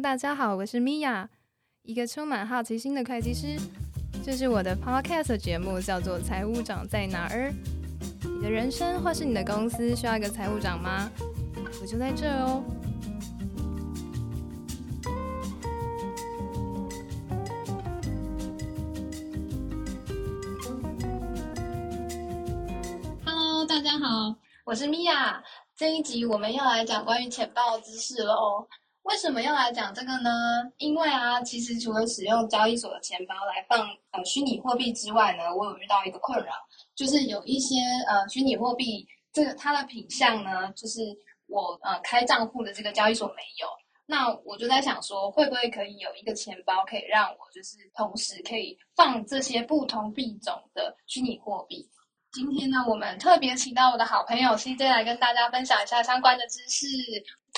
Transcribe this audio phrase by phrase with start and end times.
[0.00, 1.28] 大家好，我是米娅，
[1.82, 3.58] 一个充满好奇心的会计师。
[4.24, 7.52] 这是我的 Podcast 节目，叫做《财务长在哪儿》。
[8.28, 11.10] 你的人生或是你的公司需要一个财务长吗？
[11.80, 12.62] 我就在这哦。
[23.24, 25.42] Hello，大家好，我是米娅。
[25.76, 28.68] 这一集我们要来讲关于钱报知识喽。
[29.08, 30.30] 为什么要来讲这个呢？
[30.76, 36.52] 因为啊，其实除了使用交易所的钱包来放呃虚拟货币之外呢，我有遇到一个困扰，
[36.94, 37.76] 就是有一些
[38.06, 41.00] 呃虚拟货币这个它的品相呢，就是
[41.46, 43.66] 我呃开账户的这个交易所没有。
[44.04, 51.88] 那我就在想说，会不会可以有一个钱包，可以让我就是同时可以放这些不同币种的虚拟货币？
[52.30, 56.86] 今天呢，我们特别请到我的好朋友 CJ 来跟大家分享一下相关的知识。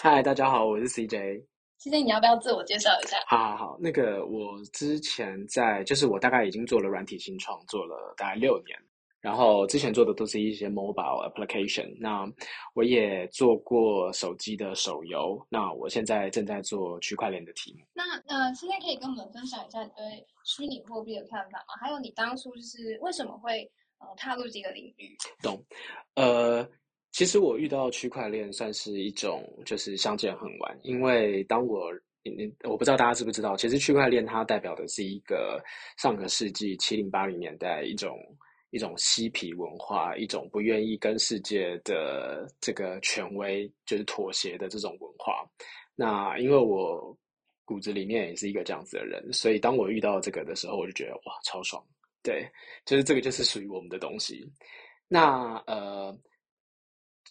[0.01, 1.45] 嗨，大家好，我是 CJ。
[1.81, 3.19] CJ，你要不要自我介绍一下？
[3.27, 3.79] 好，好，好。
[3.81, 8.79] 那个，我之前在，就是我大概已经做了软体新创，做了大概六年。
[9.21, 11.93] 然后之前做的都是一些 mobile application。
[11.99, 12.25] 那
[12.73, 15.45] 我也做过手机的手游。
[15.51, 17.85] 那我现在正在做区块链的题目。
[17.93, 21.75] 那呃，现在可以跟我们分享一下你对虚拟货币的看法吗？
[21.83, 23.69] 还有你当初就是为什么会？
[24.01, 25.63] 呃，踏入这个领域，懂。
[26.15, 26.69] 呃，
[27.13, 35.63] 其实我遇到区块链算是一种就是相见恨晚，因为当我，你我不知道大家知不知道，其实区块链它代表的是一个
[35.99, 38.19] 上个世纪七零八零年代一种
[38.71, 45.45] 一种嬉皮文化，一种不愿意跟世界的这个权威就是妥协的这种文化。
[45.95, 47.17] 那因为我
[47.65, 51.85] 骨子里面也是一个这样子的人，所以当我遇到这个的时候，我就觉得哇，超爽。
[52.23, 52.47] 对，
[52.85, 54.47] 就是这个，就是属于我们的东西。
[55.09, 56.15] 那呃，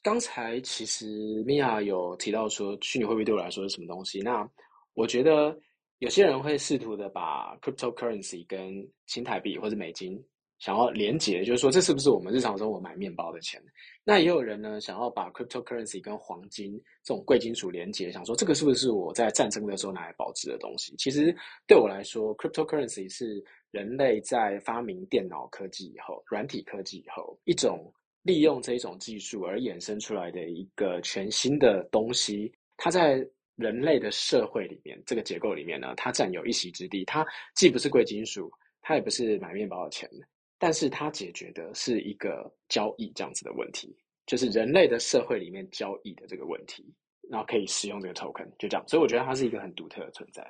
[0.02, 4.20] 刚才其实米娅有提到说，虚拟货币对我来说是什么东西？
[4.20, 4.50] 那
[4.96, 5.56] 我觉得
[6.00, 10.20] 有些人会试图的把 cryptocurrency 跟新台币或者美金
[10.58, 13.62] 想要连结，就是说这是不是我们日常生活买面包的钱？
[14.04, 20.96] 那也有人呢想要把 cryptocurrency 跟黄金这种贵金属连结，想说这个是不是我在战争的时候拿来保值的东西？
[20.98, 21.34] 其实
[21.68, 23.46] 对我来说，cryptocurrency 是。
[23.72, 27.94] 人类在发明电脑科技以后，软体科技以后，一种
[28.24, 33.26] 利用这一种技术而衍生出来的一个全新的东西，它在
[33.56, 37.06] 人类的社会里面，这个结构里面呢，它占有一席之地。
[37.06, 37.26] 它
[37.56, 40.10] 既不是贵金属，它也不是买面包的钱，
[40.58, 46.84] 但是它解决的是一个交易这样子的问题，就是人类的社会里面交易的这个问题，
[47.30, 48.84] 然后可以使用这个 token，就这样。
[48.88, 50.42] 所以我觉得它是一个很独特的存在。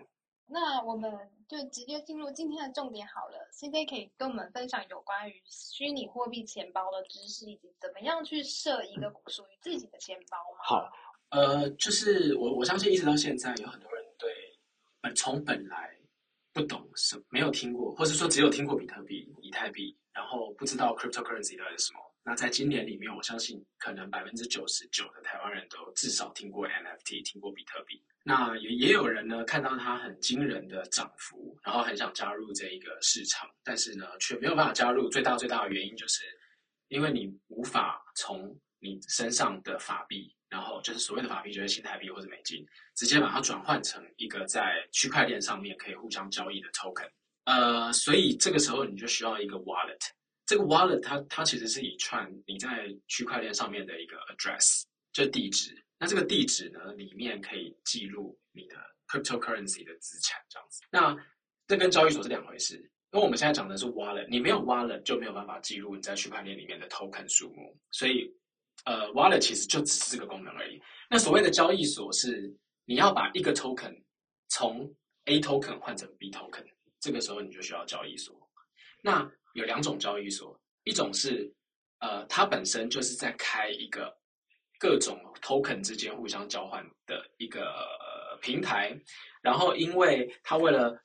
[0.52, 1.12] 那我们
[1.48, 3.48] 就直接进入今天的重点好了。
[3.54, 10.60] CJ 可以跟我们分享有关于虚拟货币钱包的知识，以及怎么样去设一个属于自己的钱包吗？
[10.64, 10.92] 好，
[11.30, 14.32] 呃，就是我我相信一直到现在，有很多人对
[15.00, 15.96] 本从本来
[16.52, 22.00] 不懂什，没有听过，或是说只有听过比特币、以太币，然后不知道 cryptocurrency 到底是什么。
[22.24, 28.04] 那在今年里面，我相信可能百分之九十九的台湾人都至少听过 NFT，听过比特币。
[28.24, 35.10] 那也也有人呢，看到它很惊人的涨幅，然后很想加入这一个市场，但是呢，却没有办法加入。
[35.10, 36.24] 最大最大的原因就是，
[36.90, 42.64] 因为你无法从你身上的法币，然后就是所谓的法币，就是新台币或者美金，
[42.96, 47.10] 直接把它转换成一个在区块链上面可以互相交易的 token。
[47.46, 49.98] 呃，所以这个时候你就需要一个 wallet。
[50.50, 54.82] 这个 wallet 它它其实是一串你在区块链上面的一个 address，
[55.14, 55.80] 就地址。
[56.00, 58.76] 那这个地址呢，里面可以记录你的
[59.08, 60.82] cryptocurrency 的资产，这样子。
[60.90, 61.16] 那
[61.68, 62.78] 这跟交易所是两回事，
[63.12, 67.80] 因为我们现在讲的是 wallet，你没有 wallet 就没有办法记录你在区块链里面的 token 数目。
[67.92, 68.34] 所以，
[68.86, 70.82] 呃，wallet 其实就只是这个功能而已。
[71.12, 72.52] 那所谓的交易所是
[72.86, 74.02] 你要把一个 token
[74.48, 74.92] 从
[75.26, 76.66] A token 换成 B token，
[77.00, 78.36] 这个时候你就需要交易所。
[79.04, 81.54] 那有两种交易所，一种是，
[82.00, 84.18] 呃，它本身就是在开一个
[84.80, 87.86] 各种 token 之间互相交换的一个
[88.42, 88.98] 平台，
[89.42, 90.98] 然后因为它为了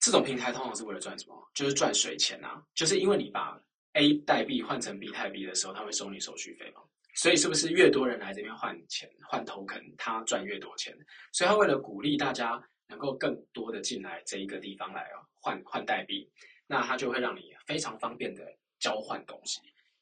[0.00, 1.50] 这种平台通常是为了赚什么？
[1.54, 2.62] 就是赚水钱啊！
[2.74, 3.58] 就是因为你把
[3.94, 6.82] A 代币换成 B 代币的时候，它会收你手续费嘛，
[7.14, 10.94] 所以是不是越多人来这边换钱换 token，它赚越多钱？
[11.32, 16.30] 所以它为了鼓励大家能够更多的进来这一个地方来啊，换换代币。
[16.66, 18.44] 那它就会让你非常方便的
[18.78, 19.60] 交换东西。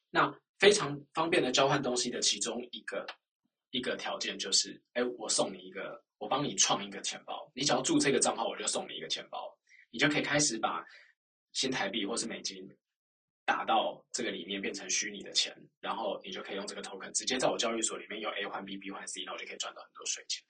[0.09, 3.05] 那非常方便的交换东西的其中一个
[3.71, 7.51] 一个条件就是，哎，我送你一个，我帮你创一个钱包。
[7.53, 9.53] 你只要注这个账号，我就送你一个钱包，
[9.91, 10.85] 你就可以开始把
[11.51, 12.65] 新台币或是美金
[13.43, 20.41] 打到这个里面，变成虚拟的钱，然后你就可以用这个 token 直接在我交易所里面用 A 换 B，B 换 C，然后就可以赚到很多水钱。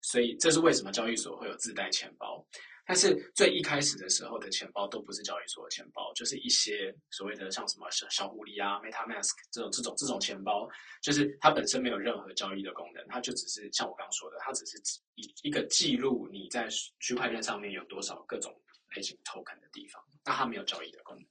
[0.00, 2.44] 所以这是为什么交易所会有自带钱包。
[2.86, 10.68] 但是最一开始的时候的钱包都不是交易所的钱包，就是一些所谓的像什么小小狐狸啊、MetaMask 这种这种这种钱包，
[11.00, 14.76] 就是它本身没有任何交易的功能，它就只是像我刚刚说的，它只是
[15.14, 16.66] 一一个记录你在
[16.98, 18.52] 区块链上面有多少各种
[18.96, 21.24] 类型 token 的地方，但它没有交易的功能。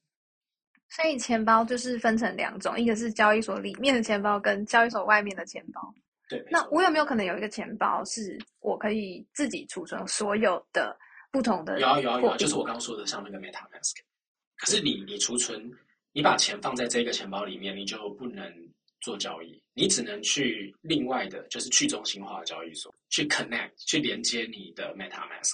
[0.92, 5.94] 所以钱包就是分成两种，一个是交易所里面的钱包，跟交易所外面的钱包。
[6.30, 6.42] 对。
[6.50, 10.98] 那我有没有可能有一个钱包是我可以自己储存所有的？
[11.32, 13.98] 不同的有啊有啊有啊，就是我刚刚说的，像那个 MetaMask。
[14.56, 15.72] 可是你你储存，
[16.12, 18.52] 你把钱放在这个钱包里面，你就不能
[19.00, 25.54] 做交易，你只能去另外的，就是去中心化交易所去 connect 去连接你的 MetaMask。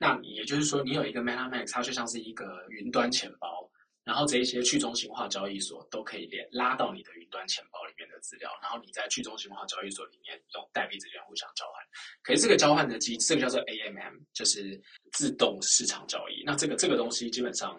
[0.00, 3.70] 那也就是说，你有一个 MetaMask，它就像是一个云端钱包。
[4.02, 7.78] 然后这一些去中心化交易所都可以连拉到你的云端钱包
[8.24, 11.84] 资料，然后你在去中心化交易所里面用代币之间互相交换。
[12.22, 14.80] 可是这个交换的机，这个叫做 AMM，就是
[15.12, 16.42] 自动市场交易。
[16.44, 17.78] 那这个这个东西基本上，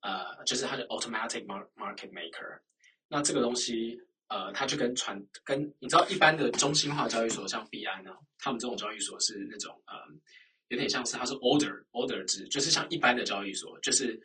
[0.00, 2.60] 呃，就是它的 Automatic Market Maker。
[3.08, 9.94] 那这个东西，呃，它就跟传跟你知道一般的中心化交易所，像币安呢，他们这种交易所是那种呃，
[10.68, 14.18] 有点像是它是 Order Order 制，就是像一般的交易所，就是。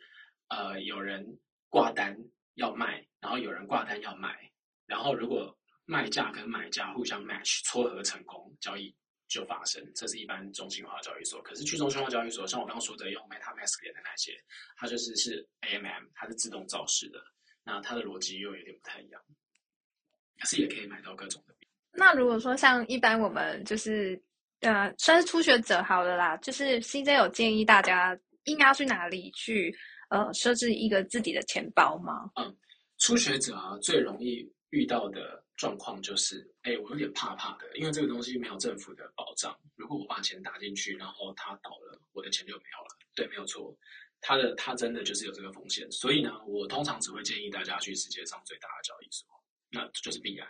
[0.48, 1.26] 呃，有人
[1.68, 2.16] 挂单
[2.54, 4.48] 要卖，然后有人挂单要买，
[4.86, 8.94] 然后如果卖价跟买家互相 match 撮合成功，交易
[9.28, 9.82] 就发生。
[9.94, 11.42] 这是一般中心化交易所。
[11.42, 14.32] 可是去中心化交易所，像我刚刚说的用 MetaMask 的那些，
[14.76, 17.20] 它就是是 AMM，它是自动造势的。
[17.64, 19.20] 那它的逻辑又有点不太一样，
[20.40, 21.54] 可是也可以买到各种的。
[21.92, 24.20] 那如果说像一般我们就是
[24.60, 29.76] 呃，算是初学者好了啦，就是 CJ 有建议大家应该要去哪里去？
[30.08, 32.30] 呃，设置一个自己的钱包吗？
[32.36, 32.56] 嗯，
[32.98, 39.58] 初学者啊，最容易遇到的状况就是，哎，我有点怕怕的，因为这个东西没有政府的保障。
[39.74, 42.98] 如果我把钱打进去，然后它倒了，我的钱就没有了。
[43.14, 43.74] 对，没有错，
[44.20, 45.90] 它的它真的就是有这个风险。
[45.90, 49.26] 所以呢，我通常只会建议大家去世界上最大的交易所，
[49.70, 50.46] 那就是币安。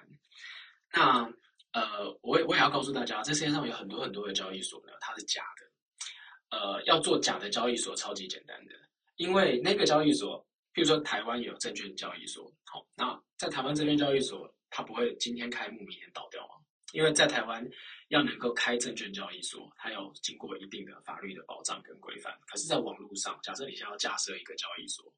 [0.93, 1.33] 那
[1.73, 6.57] 呃，我也我也要告诉大家，这世界上有很多很多的交易所呢，它是假的。
[6.57, 8.73] 呃，要做假的交易所，超级简单的。
[9.17, 10.47] 因为那个交易所，
[10.77, 16.55] 譬如说台湾有证券交易所，好，那在台湾证券交易所，它不会今天开幕明天倒掉吗？
[16.93, 17.67] 因为在台湾
[18.09, 22.39] 要能够开证券交易所，它要经过一定的法律的保障跟规范。
[22.47, 25.11] 可是，在网络上，假设你想要架设一个交易所，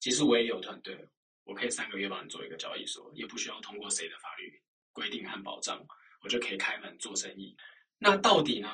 [0.00, 0.94] 其实我也有团队，
[1.44, 4.52] 我可以三个月帮你做一个交易所，也不需要通过谁的法律
[4.92, 5.82] 规定和保障，
[6.20, 7.56] 我就可以开门做生意。
[7.98, 8.68] 那到底呢？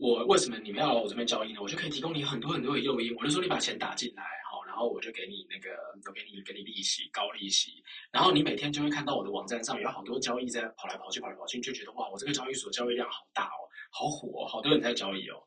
[0.00, 1.60] 我为什么你们要来我这边交易呢？
[1.60, 3.12] 我就可以提供你很多很多的诱因。
[3.16, 4.22] 我就说你把钱打进来，
[4.78, 5.76] 然后我就给你那个，
[6.06, 7.82] 我给你给你利息，高利息。
[8.12, 15.42] 然后你每天就会看到我的网站上有好多交易在跑来跑去，跑来跑去，就觉得哇，我这个交易所交易量好大哦，好火，好多人在交易哦。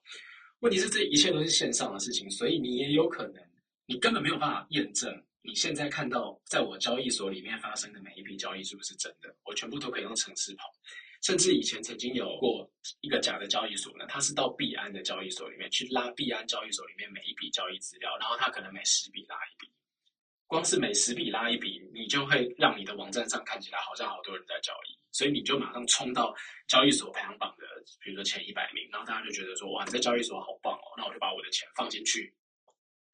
[0.59, 3.41] 问题是这一切都是线上的事情，所以你也有可能，
[3.85, 5.09] 你根本没有办法验证
[5.43, 9.33] 你现在看到在我交易所里面发生的每一笔交易是不是真的。
[9.45, 10.65] 我全部都可以用程式跑。
[11.21, 12.69] 甚至以前曾经有过
[13.01, 19.71] 一个假的交易所呢，他是到币安的交易所里面去拉币安交易所里面每一笔交易资料，然后他可能每十笔拉一笔，
[20.47, 26.35] 光是每十笔拉一笔，你就会让你的网站上看起来好像好多人在交易，所以你就马上冲到
[26.67, 27.65] 交易所排行榜的，
[28.03, 32.33] 比如说前一百名，然后大家就觉得说哇，你在交易所好棒哦，那我就把我的钱放进去，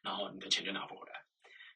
[0.02, 1.22] 然后你的钱就拿不回来。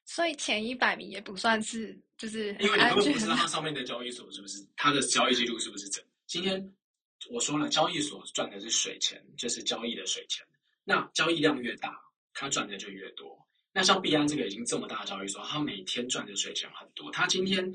[0.06, 6.04] 所以前一百名也不算是就是因为你根本不知道它上面的交易所是不是它的交易记录是不是真。
[6.32, 6.66] 今天
[7.30, 10.48] 我说了，交易所赚的是水钱，就是交易的水钱。
[10.86, 11.94] 那交易量越大，
[12.34, 13.38] 他赚的就越多。
[13.74, 17.12] 那像币安这个已经这么大的交易所，他每天赚的水钱很多。
[17.12, 17.70] 他今天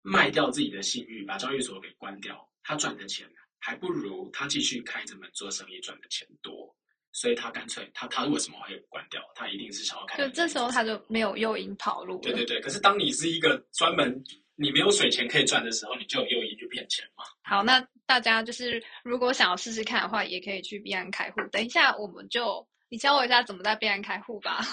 [0.00, 6.72] 卖掉自己的信誉，把交易所给关掉，他赚的钱还不如他继续开着门做生意赚的钱多。
[7.10, 9.20] 所以他干脆，他他为什么会关掉？
[9.34, 10.18] 他一定是想要开。
[10.18, 12.20] 就这时候他就没有诱因跑路。
[12.20, 14.22] 对对对，可是当你是一个专门。
[14.56, 17.24] 你没有水钱可以赚的时候，你就有诱因去骗钱嘛。
[17.42, 21.40] 好，那大家就是如果想要试试看的话，也可以去币安开户。
[21.50, 24.60] 等一下，我们就你教我一下怎么在币安开户吧。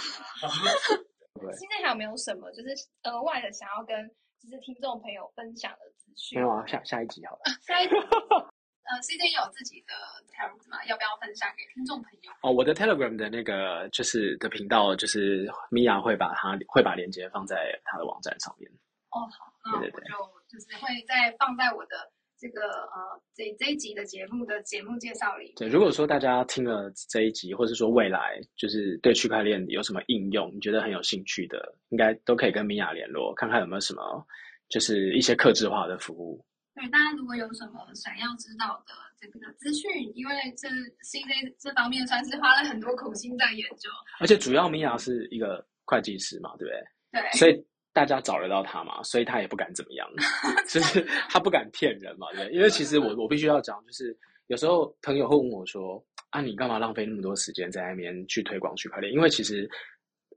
[1.58, 2.70] 现在还有没有什么就是
[3.04, 3.96] 额外的想要跟
[4.42, 6.38] 就是听众朋友分享的资讯？
[6.38, 7.42] 没有啊，下下一集好了。
[7.66, 7.96] 下一集，
[8.90, 9.94] 呃，CJ 有自己的
[10.36, 10.84] Telegram 吗？
[10.88, 12.32] 要不要分享给听众朋友？
[12.44, 18.70] 哦，我的 Telegram 的那个就是的频道，就是米娅会把它会把链接放在他的网站上面。
[19.12, 20.08] 哦，好，那我就
[20.48, 25.54] 就是会再放在我的这个呃这这一集的节目的节目介绍里。
[25.56, 34.25] 对，如果说大家听了这一集，或者说未来就是对区块链有什么应用，你觉得很有兴趣的，应该都可以跟米娅联络，看看有没有什么
[34.70, 36.46] 就是一些克制化的服务。
[36.75, 43.89] 对，大家如果有什么想要知道的这个资讯，因为这 CJ 这方面算是花了很多苦心在研究。
[44.20, 47.22] 而且主要米娅是一个会计师嘛，对不对？
[47.22, 47.32] 对。
[47.32, 47.66] 所以
[48.00, 50.08] 大家找得到他嘛，所以他也不敢怎么样，
[50.70, 52.50] 就是他不敢骗人嘛，对。
[52.51, 56.01] 因为其实我我必须要讲，就是有时候朋友会问我说
[56.32, 59.70] ：“啊，你干嘛浪费那么多时间在那边去推广区块链？”因为其实。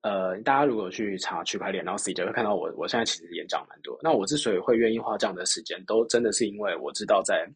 [0.05, 3.97] 呃，大家如果去查区块链，然后 C 就会看到我，我现在其实演讲蛮多。
[4.03, 7.49] 那我之所以会愿意花这样的时间，都真的是因为我知道，在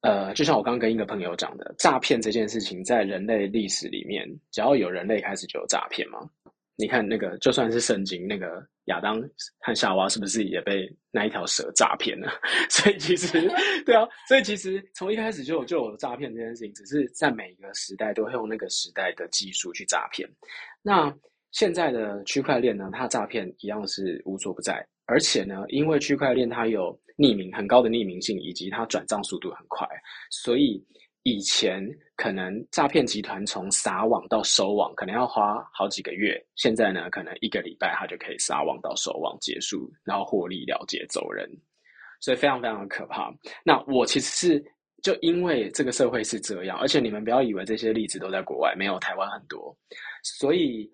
[0.00, 6.18] 呃，就像我刚刚跟一个朋友讲的，诈骗这件事情，在人类历史里面，只要有人类开始就有诈骗嘛。
[6.80, 9.20] 你看那个，就算是圣经，那个亚当
[9.58, 12.30] 和夏娃是不是也被那一条蛇诈骗了？
[12.70, 13.50] 所以其实，
[13.84, 20.28] 对啊，所以其实从一开始就有就有诈骗这件事情，只是在每一个时代都会用那个时代的技术去诈骗。
[20.80, 21.12] 那
[21.50, 29.84] 现在的区块链呢，它诈骗一样是无所不在，而且呢，因为区块链它有匿名很高的匿名性，以及它转账速度很快，
[30.30, 30.80] 所以
[31.28, 41.48] 以前可能诈骗集团从撒网到收网可能要花好几个月，现在呢，可能一个礼拜它就可以撒网到收网结束，然后获利了结走人，
[42.20, 43.32] 所以非常非常的可怕。
[43.62, 44.64] 那我其实是
[45.02, 49.76] 就因为这个社会是这样，而且你们不要以为这些例子都在国外，没有台湾很多，
[50.22, 50.90] 所以。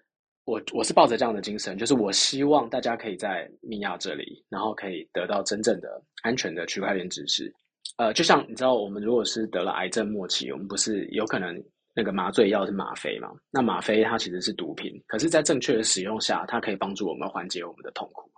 [0.46, 5.88] 我我是抱着这样的精神，就是我希望大家可以在米娅这里，然后可以得到真正的
[6.22, 7.50] 安全的区块链知识。
[7.96, 11.54] 呃，就像你知道，我们如果是得了癌症末期，我们不是有可能
[11.94, 13.30] 那个麻醉药是吗啡嘛？
[13.50, 18.28] 那吗啡它其实是毒品，可是，在正确的使用下，它可以帮助我们缓解我们的痛苦。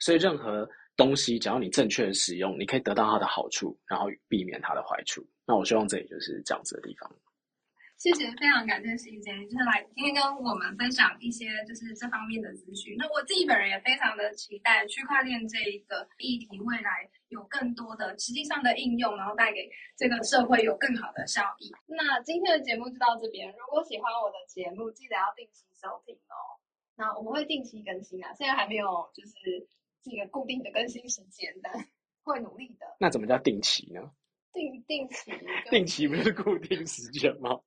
[0.00, 0.66] 所以，任何
[0.96, 5.22] 东西只要你正确的使用，你可以得到它的好处，然后避免它的坏处。
[5.46, 7.10] 那我希望这里就是这样子的地方。
[8.02, 12.96] 谢谢，非常感谢 CJ，就是来今天跟我们分享一些就是这方面的资讯。
[12.98, 21.70] 那我自己本人也非常的期待区块链这一个议题未来有更多的实际上的应用，然后带给这个社会有更好的效益。
[21.86, 26.58] 那今天的节目就到这边，如果喜欢我的节目，记得要定期收听哦。
[26.96, 29.64] 那我们会定期更新啊，现在还没有就是
[30.02, 31.72] 这个固定的更新时间，但
[32.26, 32.96] 会努力的。
[32.98, 34.10] 那怎么叫定期呢？
[34.52, 35.30] 定定期，
[35.70, 37.60] 定期不是固定时间吗？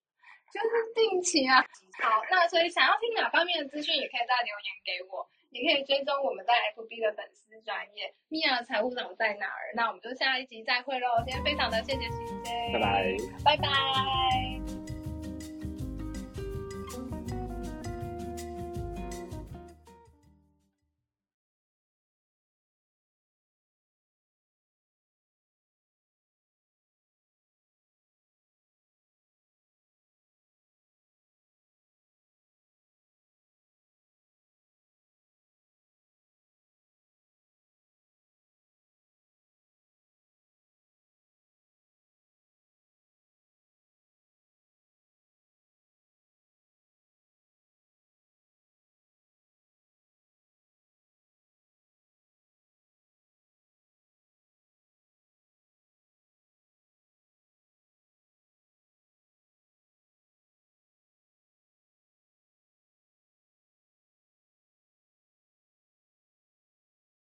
[0.55, 1.59] 就是定期啊，
[1.99, 9.75] 好，那所以想要听哪方面的资讯，也可以再留言给我，也可以追踪我们在 FB 的粉丝专业米娅财务长在哪儿？
[9.75, 14.54] 那我们就下一集再会喽，今天非常的谢谢 CJ，拜拜，拜拜。